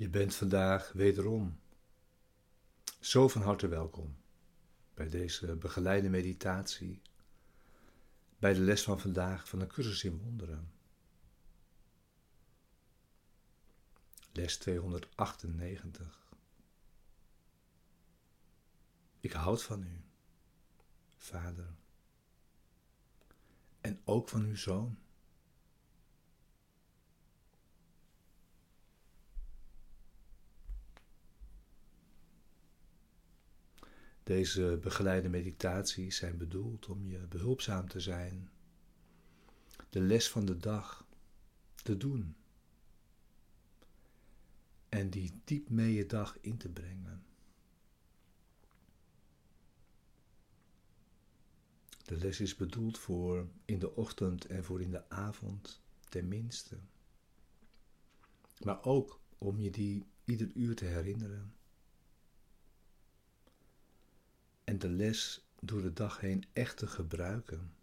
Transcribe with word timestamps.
Je 0.00 0.08
bent 0.08 0.34
vandaag 0.34 0.92
wederom 0.92 1.60
zo 3.00 3.28
van 3.28 3.42
harte 3.42 3.68
welkom 3.68 4.16
bij 4.94 5.08
deze 5.08 5.56
begeleide 5.56 6.08
meditatie, 6.08 7.02
bij 8.38 8.52
de 8.52 8.60
les 8.60 8.82
van 8.82 9.00
vandaag 9.00 9.48
van 9.48 9.58
de 9.58 9.66
cursus 9.66 10.04
in 10.04 10.18
wonderen. 10.18 10.72
Les 14.32 14.56
298. 14.56 16.29
Ik 19.20 19.32
houd 19.32 19.62
van 19.62 19.82
u, 19.82 20.02
Vader, 21.16 21.74
en 23.80 24.00
ook 24.04 24.28
van 24.28 24.42
uw 24.42 24.56
Zoon. 24.56 24.98
Deze 34.22 34.78
begeleide 34.82 35.28
meditaties 35.28 36.16
zijn 36.16 36.36
bedoeld 36.36 36.86
om 36.88 37.06
je 37.06 37.18
behulpzaam 37.18 37.88
te 37.88 38.00
zijn, 38.00 38.50
de 39.88 40.00
les 40.00 40.30
van 40.30 40.44
de 40.44 40.56
dag 40.56 41.06
te 41.74 41.96
doen 41.96 42.36
en 44.88 45.10
die 45.10 45.40
diep 45.44 45.68
mee 45.68 45.94
je 45.94 46.06
dag 46.06 46.38
in 46.40 46.56
te 46.56 46.68
brengen. 46.68 47.29
De 52.10 52.16
les 52.16 52.40
is 52.40 52.56
bedoeld 52.56 52.98
voor 52.98 53.48
in 53.64 53.78
de 53.78 53.94
ochtend 53.94 54.44
en 54.44 54.64
voor 54.64 54.80
in 54.80 54.90
de 54.90 55.08
avond 55.10 55.80
tenminste. 56.08 56.78
Maar 58.64 58.84
ook 58.84 59.20
om 59.38 59.60
je 59.60 59.70
die 59.70 60.06
ieder 60.24 60.50
uur 60.54 60.76
te 60.76 60.84
herinneren 60.84 61.54
en 64.64 64.78
de 64.78 64.88
les 64.88 65.46
door 65.60 65.82
de 65.82 65.92
dag 65.92 66.20
heen 66.20 66.44
echt 66.52 66.76
te 66.76 66.86
gebruiken, 66.86 67.74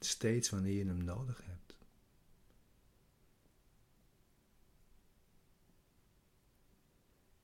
steeds 0.00 0.50
wanneer 0.50 0.78
je 0.78 0.86
hem 0.86 1.04
nodig 1.04 1.40
hebt. 1.44 1.76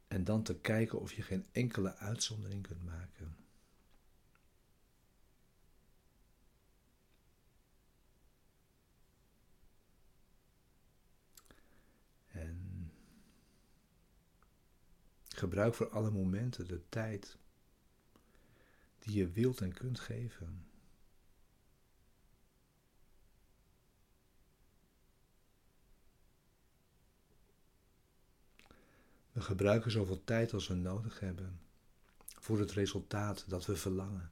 En 0.08 0.24
dan 0.24 0.42
te 0.42 0.58
kijken 0.60 1.00
of 1.00 1.12
je 1.12 1.22
geen 1.22 1.46
enkele 1.52 1.94
uitzondering 1.94 2.62
kunt 2.62 2.84
maken. 2.84 3.45
Gebruik 15.36 15.74
voor 15.74 15.88
alle 15.88 16.10
momenten 16.10 16.66
de 16.66 16.88
tijd 16.88 17.36
die 18.98 19.16
je 19.16 19.30
wilt 19.30 19.60
en 19.60 19.72
kunt 19.72 20.00
geven. 20.00 20.66
We 29.32 29.40
gebruiken 29.40 29.90
zoveel 29.90 30.24
tijd 30.24 30.52
als 30.52 30.68
we 30.68 30.74
nodig 30.74 31.20
hebben 31.20 31.60
voor 32.24 32.58
het 32.58 32.72
resultaat 32.72 33.44
dat 33.48 33.66
we 33.66 33.76
verlangen. 33.76 34.30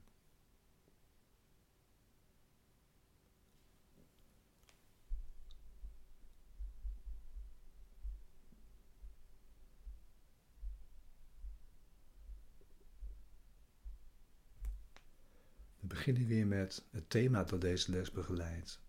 Beginnen 16.04 16.28
weer 16.28 16.46
met 16.46 16.84
het 16.90 17.10
thema 17.10 17.44
dat 17.44 17.60
deze 17.60 17.90
les 17.90 18.10
begeleidt. 18.10 18.80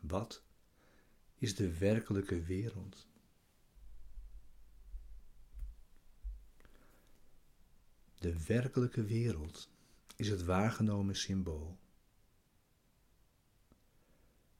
Wat 0.00 0.42
is 1.34 1.54
de 1.54 1.78
werkelijke 1.78 2.42
wereld? 2.42 3.06
De 8.14 8.44
werkelijke 8.44 9.04
wereld 9.04 9.68
is 10.16 10.28
het 10.28 10.44
waargenomen 10.44 11.16
symbool. 11.16 11.78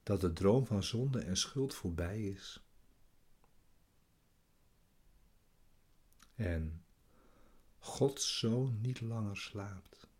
Dat 0.03 0.21
de 0.21 0.33
droom 0.33 0.65
van 0.65 0.83
zonde 0.83 1.19
en 1.19 1.37
schuld 1.37 1.73
voorbij 1.73 2.21
is. 2.21 2.63
En 6.35 6.83
Gods 7.79 8.39
zoon 8.39 8.81
niet 8.81 9.01
langer 9.01 9.37
slaapt. 9.37 10.10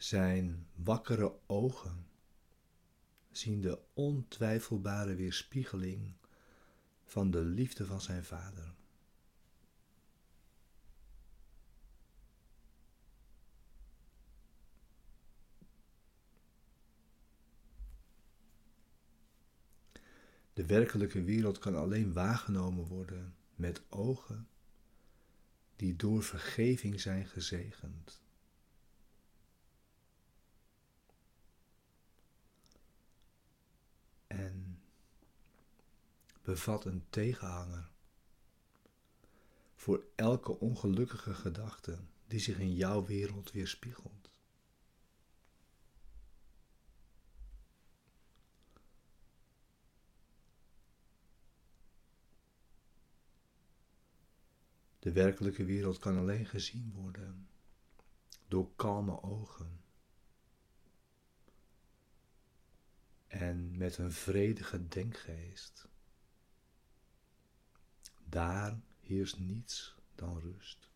Zijn 0.00 0.66
wakkere 0.74 1.38
ogen 1.46 2.06
zien 3.30 3.60
de 3.60 3.78
ontwijfelbare 3.92 5.14
weerspiegeling 5.14 6.12
van 7.04 7.30
de 7.30 7.40
liefde 7.40 7.86
van 7.86 8.00
zijn 8.00 8.24
vader. 8.24 8.74
De 20.52 20.66
werkelijke 20.66 21.22
wereld 21.22 21.58
kan 21.58 21.76
alleen 21.76 22.12
waargenomen 22.12 22.86
worden 22.86 23.34
met 23.54 23.82
ogen 23.88 24.48
die 25.76 25.96
door 25.96 26.22
vergeving 26.22 27.00
zijn 27.00 27.26
gezegend. 27.26 28.22
Bevat 36.50 36.84
een 36.84 37.04
tegenhanger 37.10 37.90
voor 39.74 40.04
elke 40.14 40.58
ongelukkige 40.58 41.34
gedachte 41.34 41.98
die 42.26 42.38
zich 42.38 42.58
in 42.58 42.74
jouw 42.74 43.04
wereld 43.04 43.50
weerspiegelt. 43.52 44.30
De 54.98 55.12
werkelijke 55.12 55.64
wereld 55.64 55.98
kan 55.98 56.18
alleen 56.18 56.46
gezien 56.46 56.92
worden 56.92 57.48
door 58.48 58.70
kalme 58.76 59.22
ogen. 59.22 59.80
en 63.30 63.76
met 63.76 63.98
een 63.98 64.12
vredige 64.12 64.88
denkgeest. 64.88 65.89
Daar 68.30 68.80
heerst 69.00 69.38
niets 69.38 69.94
dan 70.14 70.38
rust. 70.40 70.88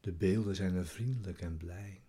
De 0.00 0.12
beelden 0.12 0.56
zijn 0.56 0.74
er 0.74 0.86
vriendelijk 0.86 1.40
en 1.40 1.56
blij. 1.56 2.00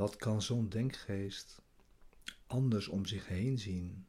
Wat 0.00 0.16
kan 0.16 0.42
zo'n 0.42 0.68
denkgeest 0.68 1.62
anders 2.46 2.88
om 2.88 3.06
zich 3.06 3.26
heen 3.26 3.58
zien 3.58 4.06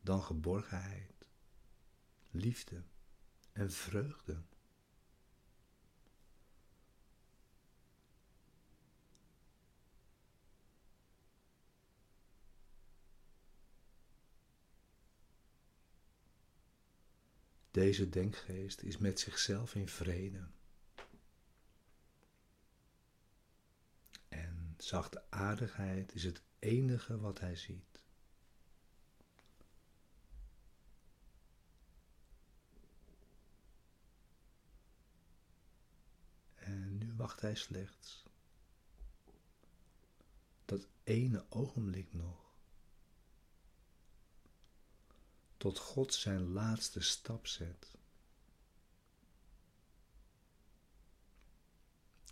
dan 0.00 0.22
geborgenheid, 0.22 1.12
liefde 2.30 2.82
en 3.52 3.72
vreugde? 3.72 4.42
Deze 17.70 18.08
denkgeest 18.08 18.82
is 18.82 18.98
met 18.98 19.20
zichzelf 19.20 19.74
in 19.74 19.88
vrede. 19.88 20.46
Zachtaardigheid 24.88 26.14
is 26.14 26.24
het 26.24 26.42
enige 26.58 27.20
wat 27.20 27.40
hij 27.40 27.56
ziet. 27.56 28.02
En 36.54 36.98
nu 36.98 37.14
wacht 37.16 37.40
hij 37.40 37.54
slechts 37.54 38.24
dat 40.64 40.86
ene 41.04 41.46
ogenblik 41.48 42.12
nog. 42.12 42.52
Tot 45.56 45.78
God 45.78 46.14
zijn 46.14 46.52
laatste 46.52 47.00
stap 47.00 47.46
zet. 47.46 47.96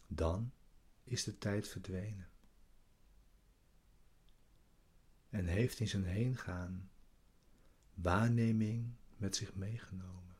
Dan 0.07 0.53
is 1.05 1.25
de 1.25 1.39
tijd 1.39 1.69
verdwenen 1.69 2.35
en 5.37 5.47
heeft 5.47 5.81
in 5.81 5.89
zijn 5.89 6.05
heengaan 6.05 6.91
waarneming 7.95 8.95
met 9.17 9.37
zich 9.37 9.55
meegenomen. 9.55 10.37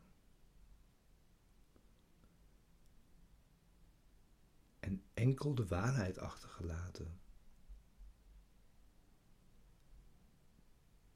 En 4.79 5.03
enkel 5.13 5.55
de 5.55 5.67
waarheid 5.67 6.17
achtergelaten. 6.17 7.19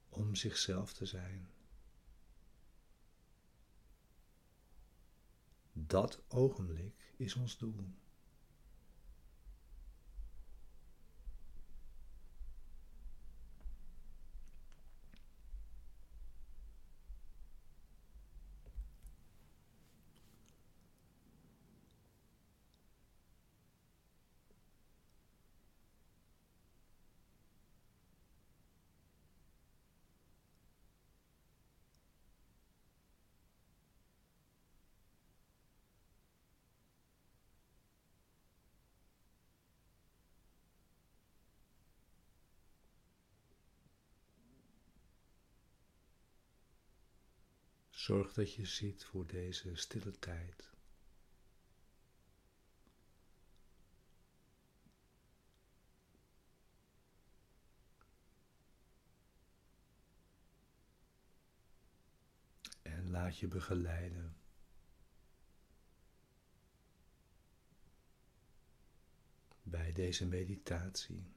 Om 0.09 0.35
zichzelf 0.35 0.93
te 0.93 1.05
zijn. 1.05 1.49
Dat 5.73 6.23
ogenblik 6.27 7.13
is 7.15 7.35
ons 7.35 7.57
doel. 7.57 7.93
Zorg 48.01 48.33
dat 48.33 48.53
je 48.53 48.65
ziet 48.65 49.03
voor 49.03 49.27
deze 49.27 49.75
stille 49.75 50.19
tijd. 50.19 50.71
En 62.81 63.09
laat 63.09 63.37
je 63.37 63.47
begeleiden. 63.47 64.35
Bij 69.63 69.91
deze 69.93 70.27
meditatie. 70.27 71.31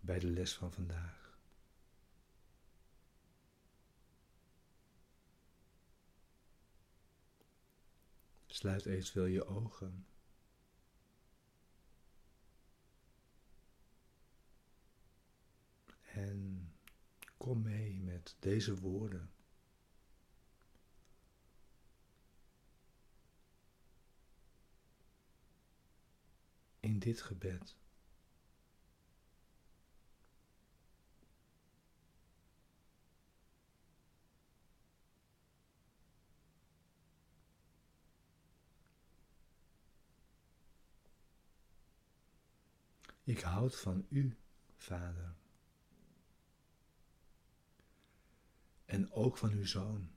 Bij 0.00 0.18
de 0.18 0.26
les 0.30 0.54
van 0.54 0.72
vandaag. 0.72 1.17
Sluit 8.50 8.86
eventueel 8.86 9.26
je 9.26 9.46
ogen. 9.46 10.06
En 16.02 16.72
kom 17.36 17.62
mee 17.62 18.00
met 18.00 18.36
deze 18.38 18.80
woorden. 18.80 19.30
In 26.80 26.98
dit 26.98 27.20
gebed. 27.20 27.76
Ik 43.28 43.40
houd 43.40 43.76
van 43.76 44.06
u, 44.08 44.36
Vader. 44.76 45.34
En 48.84 49.12
ook 49.12 49.36
van 49.36 49.50
uw 49.50 49.66
zoon. 49.66 50.10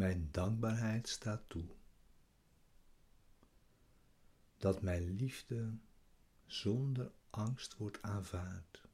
Mijn 0.00 0.28
dankbaarheid 0.30 1.08
staat 1.08 1.42
toe. 1.48 1.64
Dat 4.56 4.82
mijn 4.82 5.16
liefde 5.16 5.78
zonder 6.46 7.12
angst 7.30 7.76
wordt 7.76 8.02
aanvaard. 8.02 8.88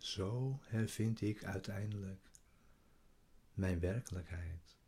Zo 0.00 0.60
hervind 0.62 1.20
ik 1.20 1.44
uiteindelijk 1.44 2.30
mijn 3.54 3.80
werkelijkheid. 3.80 4.78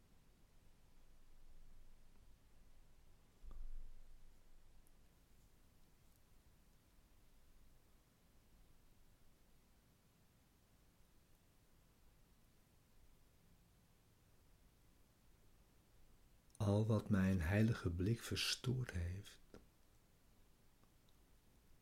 Al 16.57 16.87
wat 16.87 17.09
mijn 17.09 17.41
heilige 17.41 17.91
blik 17.91 18.23
verstoord 18.23 18.91
heeft, 18.91 19.61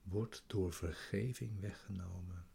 wordt 0.02 0.44
door 0.46 0.72
vergeving 0.72 1.60
weggenomen. 1.60 2.49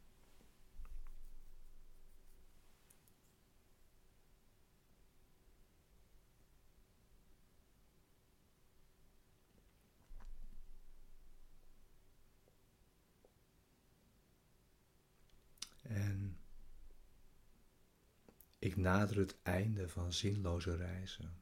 Ik 18.65 18.75
nader 18.75 19.17
het 19.17 19.35
einde 19.43 19.89
van 19.89 20.13
zinloze 20.13 20.75
reizen, 20.75 21.41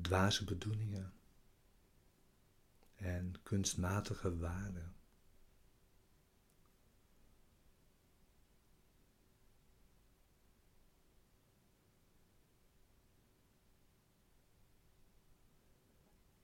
dwaze 0.00 0.44
bedoelingen 0.44 1.12
en 2.94 3.34
kunstmatige 3.42 4.36
waarden. 4.36 4.96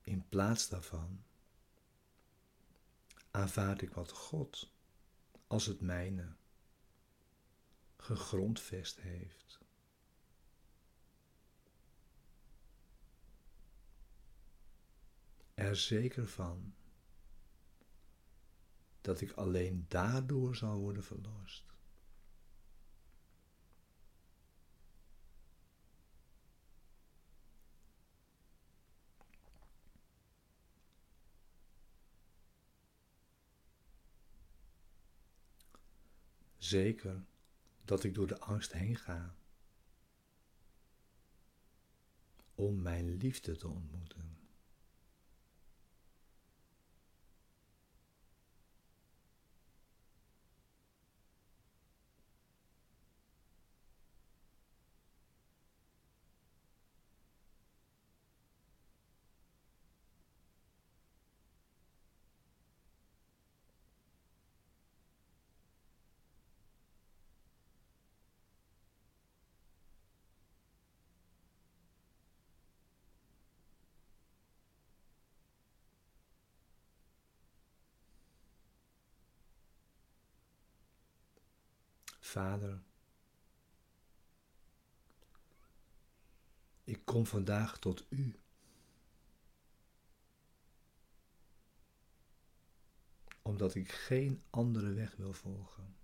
In 0.01 0.27
plaats 0.29 0.69
daarvan 0.69 1.23
aanvaard 3.31 3.81
ik 3.81 3.93
wat 3.93 4.11
God 4.11 4.71
als 5.47 5.65
het 5.65 5.81
mijne 5.81 6.39
gegrondvest 8.01 8.99
heeft. 8.99 9.59
Er 15.53 15.75
zeker 15.75 16.27
van 16.27 16.73
dat 19.01 19.21
ik 19.21 19.31
alleen 19.31 19.85
daardoor 19.87 20.55
zal 20.55 20.77
worden 20.79 21.03
verlost. 21.03 21.65
Zeker 36.57 37.25
dat 37.91 38.03
ik 38.03 38.13
door 38.13 38.27
de 38.27 38.39
angst 38.39 38.71
heen 38.71 38.95
ga 38.95 39.35
om 42.55 42.81
mijn 42.81 43.17
liefde 43.17 43.55
te 43.55 43.67
ontmoeten. 43.67 44.37
Vader, 82.21 82.83
ik 86.83 87.05
kom 87.05 87.25
vandaag 87.25 87.79
tot 87.79 88.05
U. 88.09 88.39
Omdat 93.41 93.75
ik 93.75 93.91
geen 93.91 94.41
andere 94.49 94.93
weg 94.93 95.15
wil 95.15 95.33
volgen. 95.33 95.95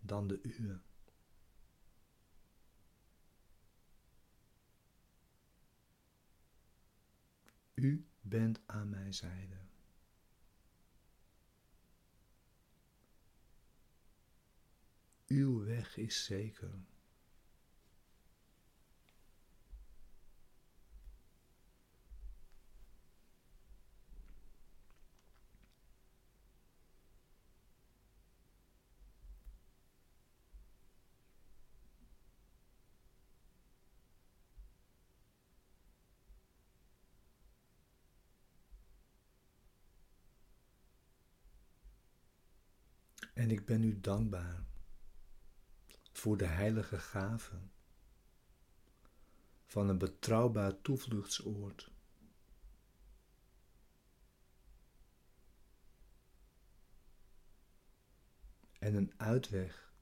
Dan 0.00 0.26
de 0.28 0.40
Uwe. 0.42 0.80
U 7.74 8.06
bent 8.20 8.60
aan 8.66 8.88
mijn 8.88 9.14
zijde. 9.14 9.71
Uw 15.32 15.64
weg 15.64 15.96
is 15.96 16.24
zeker. 16.24 16.70
En 43.34 43.50
ik 43.50 43.66
ben 43.66 43.82
u 43.82 44.00
dankbaar 44.00 44.71
voor 46.22 46.36
de 46.36 46.46
heilige 46.46 46.98
gave 46.98 47.58
van 49.64 49.88
een 49.88 49.98
betrouwbaar 49.98 50.80
toevluchtsoord. 50.80 51.90
En 58.78 58.94
een 58.94 59.12
uitweg 59.16 59.92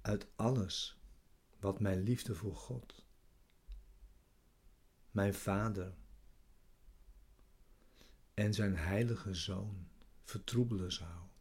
uit 0.00 0.26
alles 0.36 1.00
wat 1.60 1.80
mijn 1.80 1.98
liefde 1.98 2.34
voor 2.34 2.56
God, 2.56 3.06
mijn 5.10 5.34
Vader 5.34 5.96
en 8.34 8.54
zijn 8.54 8.76
heilige 8.76 9.34
Zoon 9.34 9.88
vertroebelen 10.22 10.92
zou. 10.92 11.35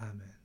아멘. 0.00 0.39